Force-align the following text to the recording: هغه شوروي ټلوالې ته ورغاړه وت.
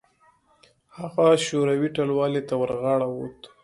هغه 0.97 1.27
شوروي 1.45 1.89
ټلوالې 1.95 2.41
ته 2.49 2.53
ورغاړه 2.61 3.07
وت. 3.11 3.41